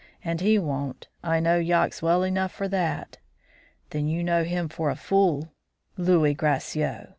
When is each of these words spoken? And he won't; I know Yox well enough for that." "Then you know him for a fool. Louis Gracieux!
And 0.25 0.41
he 0.41 0.57
won't; 0.57 1.09
I 1.23 1.39
know 1.39 1.59
Yox 1.59 2.01
well 2.01 2.23
enough 2.23 2.51
for 2.51 2.67
that." 2.69 3.19
"Then 3.91 4.07
you 4.07 4.23
know 4.23 4.43
him 4.43 4.67
for 4.67 4.89
a 4.89 4.95
fool. 4.95 5.51
Louis 5.95 6.33
Gracieux! 6.33 7.09